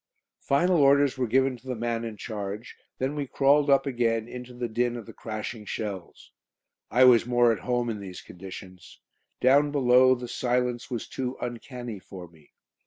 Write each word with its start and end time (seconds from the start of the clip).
Final 0.39 0.77
orders 0.81 1.15
were 1.15 1.27
given 1.27 1.55
to 1.55 1.67
the 1.67 1.75
man 1.75 2.03
in 2.03 2.17
charge, 2.17 2.75
then 2.97 3.13
we 3.13 3.27
crawled 3.27 3.69
up 3.69 3.85
again 3.85 4.27
into 4.27 4.51
the 4.51 4.67
din 4.67 4.97
of 4.97 5.05
the 5.05 5.13
crashing 5.13 5.63
shells. 5.63 6.31
I 6.89 7.03
was 7.03 7.27
more 7.27 7.51
at 7.51 7.59
home 7.59 7.87
in 7.87 7.99
these 7.99 8.19
conditions. 8.21 8.99
Down 9.41 9.69
below 9.69 10.15
the 10.15 10.27
silence 10.27 10.89
was 10.89 11.07
too 11.07 11.37
uncanny 11.39 11.99
for 11.99 12.27
me. 12.27 12.51